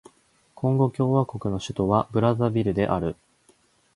[0.55, 3.15] コンゴ共和国の首都はブラザヴィルである